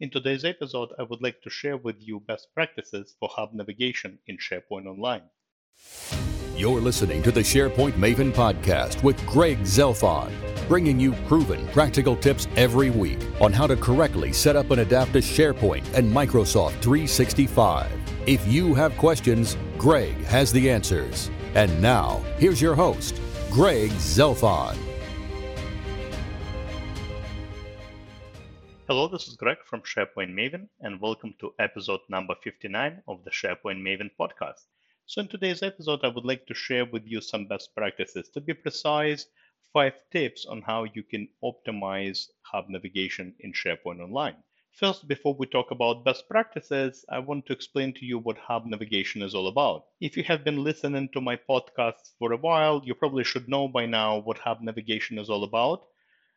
[0.00, 4.20] In today's episode, I would like to share with you best practices for hub navigation
[4.28, 5.22] in SharePoint Online.
[6.54, 10.30] You're listening to the SharePoint Maven podcast with Greg Zelfond,
[10.68, 15.14] bringing you proven practical tips every week on how to correctly set up and adapt
[15.14, 17.90] to SharePoint and Microsoft 365.
[18.24, 21.28] If you have questions, Greg has the answers.
[21.56, 23.20] And now, here's your host,
[23.50, 24.87] Greg Zelfond.
[28.88, 33.30] Hello, this is Greg from SharePoint Maven, and welcome to episode number 59 of the
[33.30, 34.64] SharePoint Maven podcast.
[35.04, 38.30] So, in today's episode, I would like to share with you some best practices.
[38.30, 39.26] To be precise,
[39.74, 44.36] five tips on how you can optimize hub navigation in SharePoint Online.
[44.72, 48.64] First, before we talk about best practices, I want to explain to you what hub
[48.64, 49.84] navigation is all about.
[50.00, 53.68] If you have been listening to my podcasts for a while, you probably should know
[53.68, 55.84] by now what hub navigation is all about.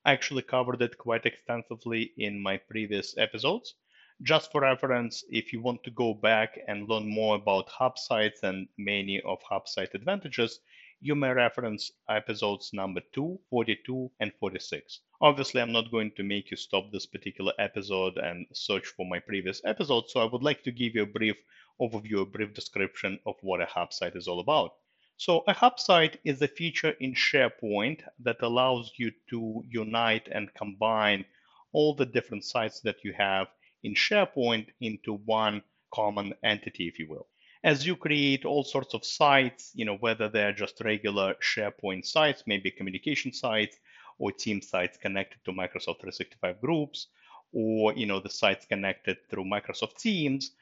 [0.04, 3.76] I actually covered it quite extensively in my previous episodes.
[4.24, 8.42] Just for reference, if you want to go back and learn more about hub sites
[8.42, 10.60] and many of hub site advantages,
[11.02, 15.02] you may reference episodes number 2, 42, and 46.
[15.22, 19.20] Obviously, I'm not going to make you stop this particular episode and search for my
[19.20, 21.38] previous episodes, so I would like to give you a brief
[21.80, 24.74] overview, a brief description of what a hub site is all about.
[25.22, 30.52] So a hub site is a feature in SharePoint that allows you to unite and
[30.56, 31.26] combine
[31.74, 33.46] all the different sites that you have
[33.84, 35.62] in SharePoint into one
[35.94, 37.28] common entity, if you will.
[37.64, 42.46] As you create all sorts of sites, you know, whether they're just regular SharePoint sites,
[42.48, 43.78] maybe communication sites
[44.18, 47.10] or team sites connected to Microsoft 365 groups,
[47.54, 50.54] or you know, the sites connected through Microsoft Teams,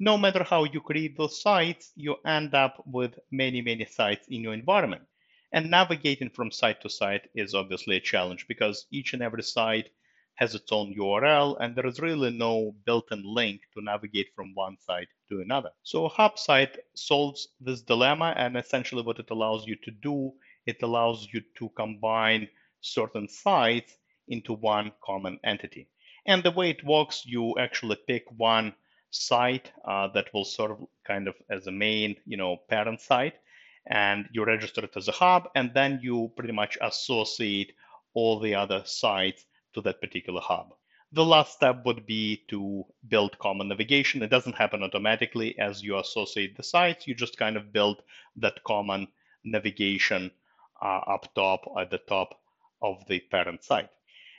[0.00, 4.42] no matter how you create those sites, you end up with many, many sites in
[4.42, 5.02] your environment.
[5.52, 9.90] And navigating from site to site is obviously a challenge because each and every site
[10.34, 14.76] has its own URL and there is really no built-in link to navigate from one
[14.78, 15.70] site to another.
[15.82, 20.32] So a hub site solves this dilemma and essentially what it allows you to do,
[20.64, 22.48] it allows you to combine
[22.80, 23.96] certain sites
[24.28, 25.88] into one common entity.
[26.24, 28.74] And the way it works, you actually pick one
[29.10, 33.34] site uh, that will serve kind of as a main, you know, parent site,
[33.86, 37.72] and you register it as a hub, and then you pretty much associate
[38.14, 40.74] all the other sites to that particular hub.
[41.12, 44.22] The last step would be to build common navigation.
[44.22, 47.06] It doesn't happen automatically as you associate the sites.
[47.06, 48.02] You just kind of build
[48.36, 49.08] that common
[49.42, 50.30] navigation
[50.82, 52.38] uh, up top at the top
[52.82, 53.88] of the parent site.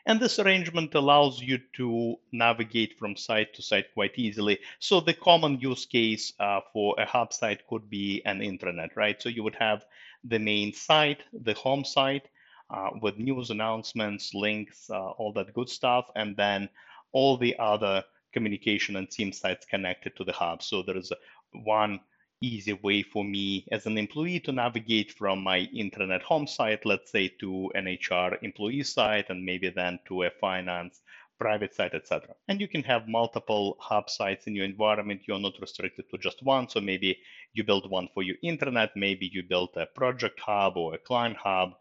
[0.05, 4.59] And this arrangement allows you to navigate from site to site quite easily.
[4.79, 9.21] So the common use case uh, for a hub site could be an intranet, right?
[9.21, 9.85] So you would have
[10.23, 12.27] the main site, the home site,
[12.69, 16.69] uh, with news announcements, links, uh, all that good stuff, and then
[17.11, 20.61] all the other communication and team sites connected to the hub.
[20.61, 21.11] So there is
[21.51, 21.99] one
[22.41, 27.11] easy way for me as an employee to navigate from my intranet home site, let's
[27.11, 31.01] say, to an HR employee site, and maybe then to a finance
[31.39, 32.35] private site, etc.
[32.47, 35.21] And you can have multiple hub sites in your environment.
[35.25, 36.69] You're not restricted to just one.
[36.69, 37.17] So maybe
[37.53, 41.37] you build one for your intranet, maybe you build a project hub or a client
[41.37, 41.71] hub,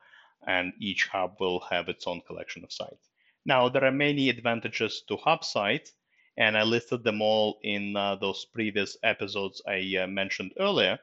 [0.47, 3.10] and each hub will have its own collection of sites.
[3.44, 5.92] Now, there are many advantages to hub sites
[6.38, 10.99] and I listed them all in uh, those previous episodes I uh, mentioned earlier.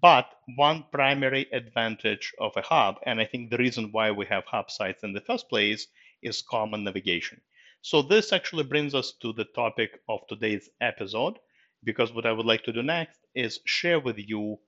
[0.00, 4.44] But one primary advantage of a hub, and I think the reason why we have
[4.44, 5.88] hub sites in the first place,
[6.22, 7.40] is common navigation.
[7.82, 11.38] So this actually brings us to the topic of today's episode,
[11.82, 14.58] because what I would like to do next is share with you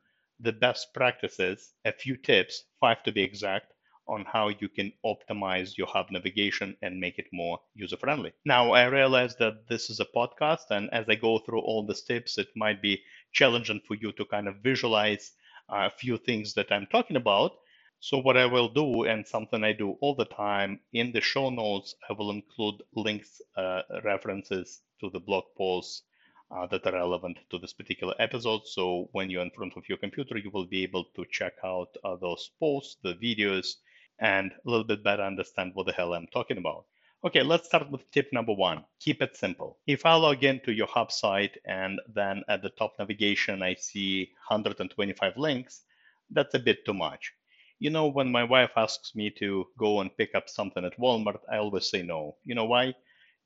[0.41, 3.73] the best practices, a few tips, five to be exact,
[4.09, 8.33] on how you can optimize your hub navigation and make it more user friendly.
[8.45, 11.95] Now, I realize that this is a podcast, and as I go through all the
[11.95, 13.03] steps, it might be
[13.33, 15.33] challenging for you to kind of visualize
[15.69, 17.53] a few things that I'm talking about.
[17.99, 21.51] So, what I will do, and something I do all the time, in the show
[21.51, 26.03] notes, I will include links, uh, references to the blog posts
[26.51, 28.67] uh, that are relevant to this particular episode.
[28.67, 31.97] So, when you're in front of your computer, you will be able to check out
[32.05, 33.77] uh, those posts, the videos,
[34.19, 36.87] and a little bit better understand what the hell I'm talking about.
[37.25, 38.85] Okay, let's start with tip number one.
[39.01, 39.79] Keep it simple.
[39.87, 44.31] If I log into your hub site and then at the top navigation I see
[44.49, 45.83] 125 links,
[46.31, 47.33] that's a bit too much.
[47.79, 51.41] You know, when my wife asks me to go and pick up something at Walmart,
[51.51, 52.37] I always say no.
[52.45, 52.95] You know why?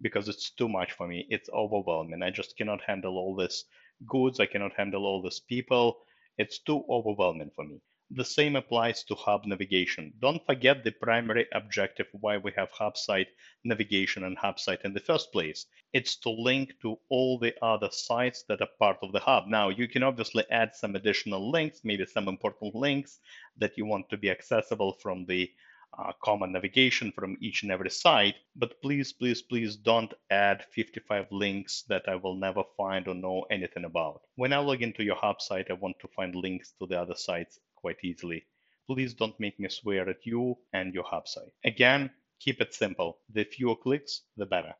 [0.02, 1.26] Because it's too much for me.
[1.30, 2.22] It's overwhelming.
[2.22, 3.64] I just cannot handle all this
[4.06, 4.40] goods.
[4.40, 5.98] I cannot handle all these people.
[6.38, 7.80] It's too overwhelming for me.
[8.12, 10.12] The same applies to hub navigation.
[10.18, 13.28] Don't forget the primary objective why we have hub site
[13.62, 15.66] navigation and hub site in the first place.
[15.92, 19.46] It's to link to all the other sites that are part of the hub.
[19.46, 23.20] Now, you can obviously add some additional links, maybe some important links
[23.58, 25.48] that you want to be accessible from the
[25.96, 28.34] uh, common navigation from each and every site.
[28.56, 33.46] But please, please, please don't add 55 links that I will never find or know
[33.52, 34.22] anything about.
[34.34, 37.14] When I log into your hub site, I want to find links to the other
[37.14, 38.44] sites quite easily.
[38.86, 41.52] Please don't make me swear at you and your hub site.
[41.64, 42.10] Again,
[42.40, 43.18] keep it simple.
[43.32, 44.74] The fewer clicks, the better.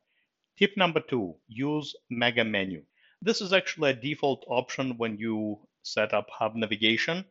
[0.57, 2.83] Tip number two, use Mega Menu.
[3.21, 7.23] This is actually a default option when you set up hub navigation.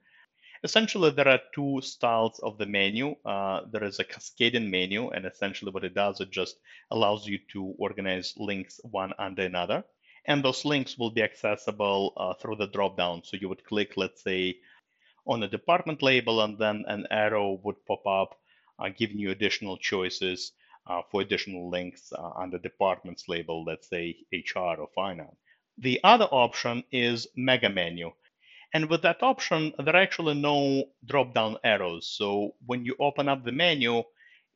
[0.63, 3.17] Essentially, there are two styles of the menu.
[3.25, 6.57] Uh, there is a cascading menu, and essentially what it does, it just
[6.91, 9.85] allows you to organize links one under another.
[10.27, 13.25] And those links will be accessible uh, through the dropdown.
[13.25, 14.59] So you would click, let's say,
[15.27, 18.39] on a department label, and then an arrow would pop up,
[18.79, 20.53] uh, giving you additional choices
[20.87, 25.37] uh, for additional links uh, under departments label, let's say HR or finance.
[25.79, 28.13] The other option is mega menu.
[28.75, 32.09] And with that option, there are actually no drop down arrows.
[32.09, 34.05] So when you open up the menu,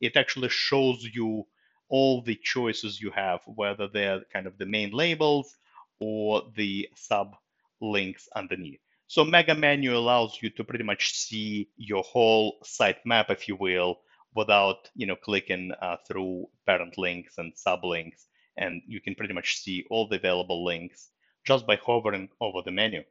[0.01, 1.47] it actually shows you
[1.89, 5.57] all the choices you have, whether they're kind of the main labels
[5.99, 7.35] or the sub
[7.81, 8.84] links underneath.
[9.07, 13.55] So Mega Menu allows you to pretty much see your whole site map, if you
[13.55, 13.99] will,
[14.35, 18.25] without you know clicking uh, through parent links and sublinks,
[18.57, 21.09] and you can pretty much see all the available links
[21.45, 23.03] just by hovering over the menu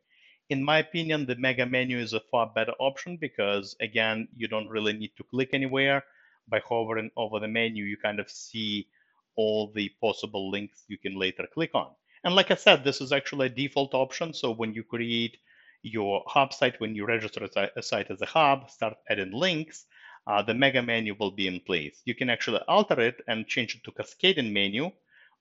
[0.50, 4.69] in my opinion, the mega menu is a far better option because, again, you don't
[4.69, 6.05] really need to click anywhere.
[6.49, 8.88] By hovering over the menu, you kind of see
[9.37, 11.91] all the possible links you can later click on.
[12.23, 14.35] And like I said, this is actually a default option.
[14.35, 15.38] So when you create
[15.85, 17.47] your hub site, when you register
[17.77, 19.87] a site as a hub, start adding links,
[20.27, 22.01] uh, the mega menu will be in place.
[22.07, 24.91] You can actually alter it and change it to cascading menu,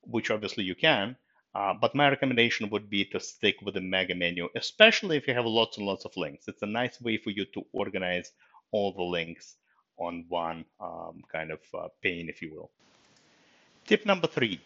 [0.02, 1.16] which obviously you can.
[1.54, 5.34] Uh, but my recommendation would be to stick with the mega menu, especially if you
[5.34, 6.48] have lots and lots of links.
[6.48, 8.32] It's a nice way for you to organize
[8.72, 9.54] all the links
[9.96, 12.70] on one um, kind of uh, pane, if you will.
[13.86, 14.60] Tip number three,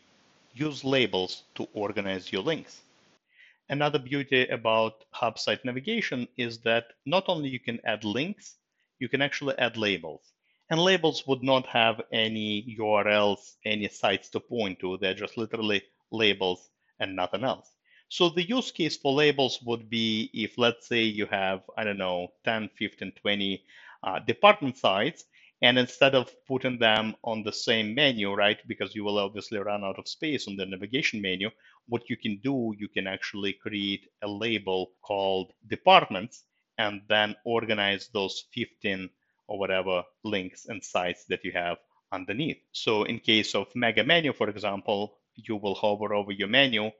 [0.55, 2.81] use labels to organize your links.
[3.70, 8.56] Another beauty about hub site navigation is that not only you can add links,
[8.99, 10.32] you can actually add labels.
[10.70, 14.99] And labels would not have any URLs, any sites to point to.
[14.99, 16.70] They're just literally labels
[17.00, 17.70] and nothing else.
[18.09, 21.99] So the use case for labels would be if, let's say, you have, I don't
[21.99, 23.64] know, 10, 15, 20
[24.03, 25.25] uh, department sites,
[25.63, 29.85] and instead of putting them on the same menu, right, because you will obviously run
[29.85, 31.51] out of space on the navigation menu,
[31.89, 36.45] what you can do, you can actually create a label called departments
[36.79, 39.11] and then organize those 15
[39.49, 41.79] or whatever links and sites that you have
[42.13, 42.59] underneath.
[42.73, 46.91] So in case of mega menu, for example, you will hover over your menu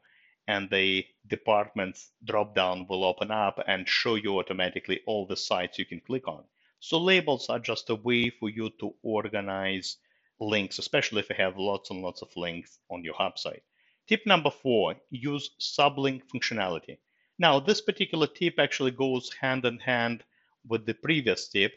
[0.49, 5.79] and the departments drop down will open up and show you automatically all the sites
[5.79, 6.43] you can click on.
[6.81, 9.97] So labels are just a way for you to organize
[10.41, 13.63] links, especially if you have lots and lots of links on your hub site.
[14.07, 16.99] Tip number four, use sublink functionality.
[17.39, 20.25] Now, this particular tip actually goes hand in hand
[20.67, 21.73] with the previous tip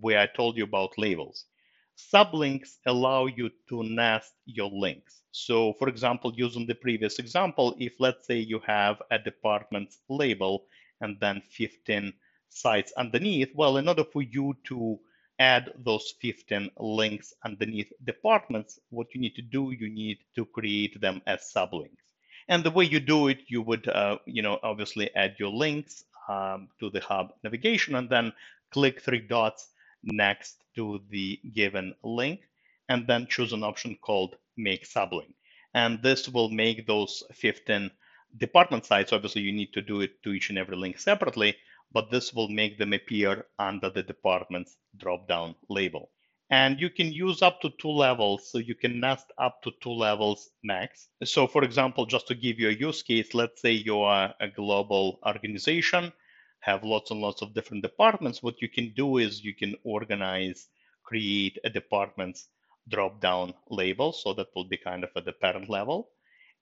[0.00, 1.46] where I told you about labels.
[1.96, 5.22] Sublinks allow you to nest your links.
[5.30, 10.66] So for example, using the previous example, if let's say you have a department label
[11.00, 12.12] and then 15
[12.52, 14.98] sites underneath, well, in order for you to
[15.38, 21.00] add those 15 links underneath departments, what you need to do, you need to create
[21.00, 22.06] them as sublinks.
[22.48, 26.04] And the way you do it, you would, uh, you know, obviously add your links
[26.28, 28.32] um, to the hub navigation and then
[28.70, 29.68] click three dots
[30.02, 32.40] next to the given link
[32.88, 35.34] and then choose an option called make sublink.
[35.74, 37.90] And this will make those 15
[38.36, 39.12] department sites.
[39.12, 41.56] Obviously, you need to do it to each and every link separately,
[41.92, 46.10] but this will make them appear under the department's drop-down label.
[46.50, 49.92] And you can use up to two levels, so you can nest up to two
[49.92, 51.08] levels max.
[51.24, 54.48] So for example, just to give you a use case, let's say you are a
[54.48, 56.12] global organization
[56.60, 60.68] have lots and lots of different departments, what you can do is you can organize,
[61.04, 62.48] create a department's
[62.88, 64.12] drop down label.
[64.12, 66.10] So that will be kind of at the parent level.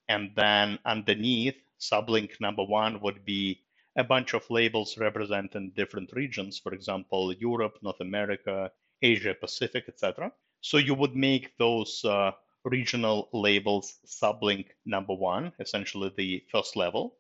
[0.09, 3.63] And then underneath, sublink number one would be
[3.97, 8.71] a bunch of labels representing different regions, for example, Europe, North America,
[9.03, 10.33] Asia Pacific, etc.
[10.61, 12.33] So you would make those uh,
[12.65, 17.17] regional labels sublink number one, essentially the first level.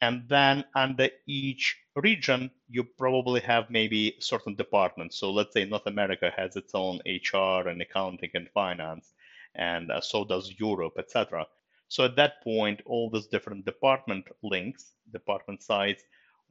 [0.00, 5.18] And then under each region, you probably have maybe certain departments.
[5.18, 9.12] So let's say North America has its own HR and accounting and finance,
[9.54, 11.46] and uh, so does Europe, etc.
[11.88, 16.02] So at that point, all those different department links, department sites,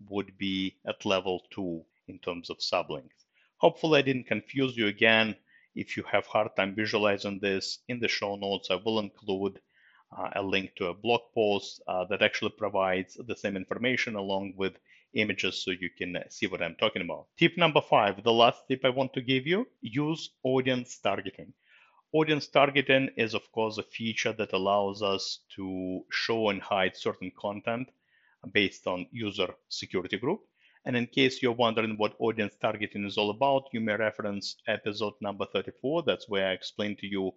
[0.10, 3.26] would be at level two in terms of sublinks.
[3.58, 5.36] Hopefully, I didn't confuse you again.
[5.76, 9.60] If you have hard time visualizing this, in the show notes, I will include
[10.16, 14.54] uh, a link to a blog post uh, that actually provides the same information along
[14.58, 14.74] with
[15.14, 17.28] images so you can see what I'm talking about.
[17.38, 21.54] Tip number five, the last tip I want to give you, use audience targeting.
[22.14, 27.32] Audience targeting is, of course, a feature that allows us to show and hide certain
[27.38, 27.90] content
[28.54, 30.40] based on user security group.
[30.86, 35.16] And in case you're wondering what audience targeting is all about, you may reference episode
[35.20, 36.04] number 34.
[36.04, 37.34] That's where I explain to you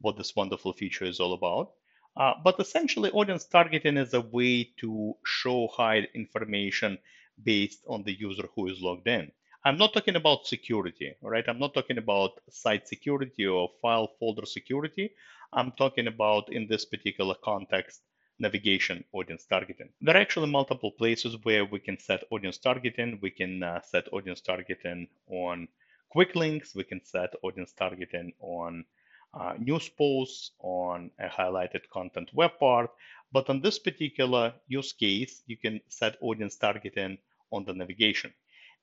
[0.00, 1.72] what this wonderful feature is all about.
[2.16, 6.96] Uh, but essentially, audience targeting is a way to show hide information
[7.42, 9.30] based on the user who is logged in.
[9.66, 11.44] I'm not talking about security, right?
[11.48, 15.10] I'm not talking about site security or file folder security.
[15.52, 18.02] I'm talking about, in this particular context,
[18.38, 19.88] navigation audience targeting.
[20.00, 23.18] There are actually multiple places where we can set audience targeting.
[23.22, 25.68] We can uh, set audience targeting on
[26.10, 26.74] quick links.
[26.74, 28.84] We can set audience targeting on
[29.32, 32.90] uh, news posts, on a highlighted content web part.
[33.32, 37.18] But on this particular use case, you can set audience targeting
[37.50, 38.32] on the navigation.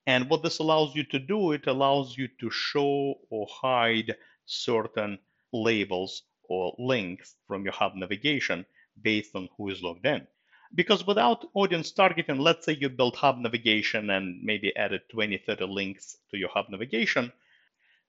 [0.08, 4.16] And what this allows you to do, it allows you to show or hide
[4.46, 5.20] certain
[5.54, 8.66] labels or links from your hub navigation
[9.02, 10.28] based on who is logged in.
[10.74, 15.66] Because without audience targeting, let's say you built hub navigation and maybe added 20, 30
[15.66, 17.32] links to your hub navigation,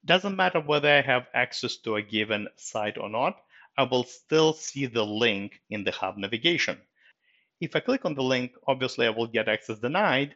[0.05, 3.37] doesn't matter whether I have access to a given site or not,
[3.77, 6.81] I will still see the link in the hub navigation.
[7.61, 10.35] If I click on the link, obviously I will get access denied,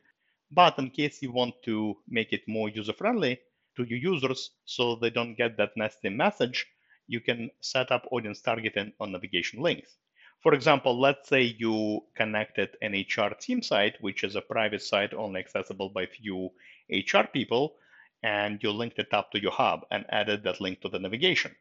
[0.51, 3.41] but in case you want to make it more user-friendly
[3.77, 6.67] to your users so they don't get that nasty message,
[7.07, 9.97] you can set up audience targeting on navigation links.
[10.43, 15.15] For example, let's say you connected an HR team site, which is a private site
[15.15, 16.51] only accessible by few
[16.91, 17.77] HR people,
[18.23, 21.55] and you linked it up to your hub and added that link to the navigation.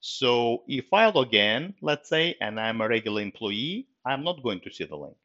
[0.00, 4.60] So if I log in, let's say, and I'm a regular employee, I'm not going
[4.60, 5.16] to see the link.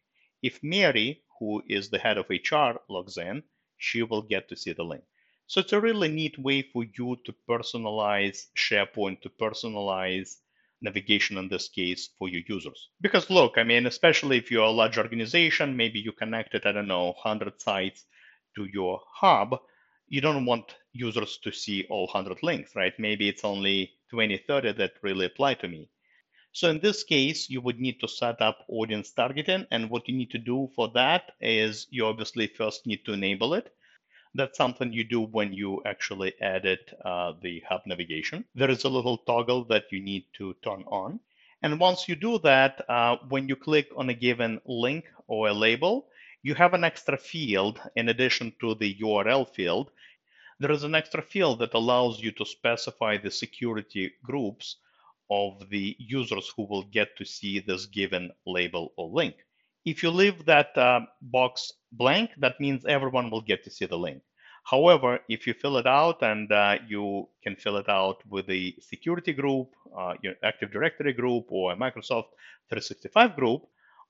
[0.42, 3.44] If Mary, who is the head of HR, logs in,
[3.78, 5.04] she will get to see the link.
[5.48, 10.38] So it's a really neat way for you to personalize SharePoint, to personalize
[10.82, 12.90] navigation in this case for your users.
[13.02, 16.88] Because look, I mean, especially if you're a large organization, maybe you connected, I don't
[16.88, 18.06] know, 100 sites
[18.56, 19.60] to your hub,
[20.08, 22.94] you don't want users to see all 100 links, right?
[23.00, 25.90] Maybe it's only 20, 30 that really apply to me.
[26.56, 29.66] So in this case, you would need to set up audience targeting.
[29.72, 33.56] And what you need to do for that is you obviously first need to enable
[33.56, 33.74] it.
[34.36, 38.46] That's something you do when you actually edit uh, the hub navigation.
[38.54, 41.20] There is a little toggle that you need to turn on.
[41.64, 45.54] And once you do that, uh, when you click on a given link or a
[45.54, 46.08] label,
[46.44, 49.90] you have an extra field in addition to the URL field.
[50.60, 54.76] There is an extra field that allows you to specify the security groups
[55.38, 59.36] of the users who will get to see this given label or link.
[59.86, 63.98] If you leave that uh, box blank, that means everyone will get to see the
[64.08, 64.22] link.
[64.64, 68.74] However, if you fill it out and uh, you can fill it out with a
[68.80, 72.30] security group, uh, your Active Directory group, or a Microsoft
[72.70, 73.62] 365 group,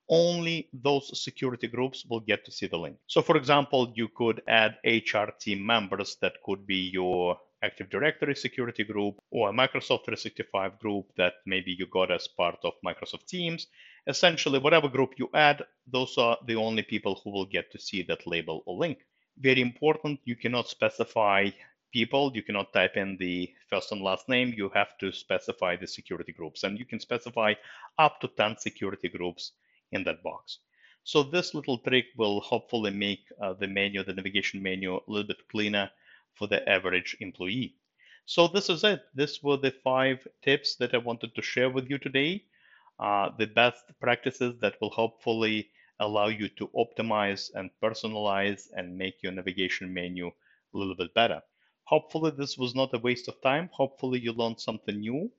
[0.10, 2.98] only those security groups will get to see the link.
[3.08, 8.36] So, for example, you could add HR team members that could be your Active Directory
[8.36, 13.26] security group or a Microsoft 365 group that maybe you got as part of Microsoft
[13.26, 13.68] Teams.
[14.06, 18.04] Essentially, whatever group you add, those are the only people who will get to see
[18.04, 19.00] that label or link.
[19.40, 21.50] Very important, you cannot specify
[21.94, 22.32] people.
[22.36, 24.54] You cannot type in the first and last name.
[24.58, 27.54] You have to specify the security groups, and you can specify
[27.98, 29.54] up to 10 security groups
[29.92, 30.60] in that box.
[31.06, 35.28] So this little trick will hopefully make uh, the menu, the navigation menu, a little
[35.28, 35.90] bit cleaner
[36.36, 37.76] for the average employee.
[38.26, 39.02] So this is it.
[39.14, 42.46] This were the five tips that I wanted to share with you today.
[43.00, 49.22] Uh, the best practices that will hopefully allow you to optimize and personalize and make
[49.22, 51.42] your navigation menu a little bit better.
[51.86, 53.70] Hopefully this was not a waste of time.
[53.74, 55.32] Hopefully you learned something new.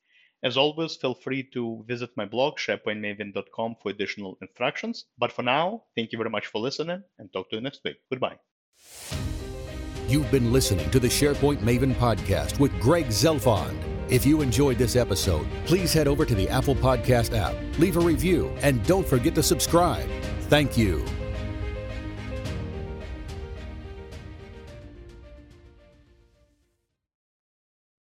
[0.43, 5.07] As always, feel free to visit my blog, sharepointmaven.com for additional instructions.
[5.17, 7.97] But for now, thank you very much for listening and talk to you next week.
[8.11, 8.39] Goodbye.
[10.07, 13.75] You've been listening to the SharePoint Maven podcast with Greg Zelfond.
[14.11, 18.01] If you enjoyed this episode, please head over to the Apple Podcast app, leave a
[18.01, 20.07] review, and don't forget to subscribe.
[20.43, 21.07] Thank you.